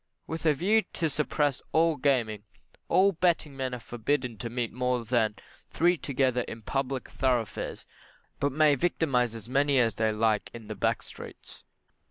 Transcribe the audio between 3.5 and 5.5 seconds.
men are forbidden to meet more than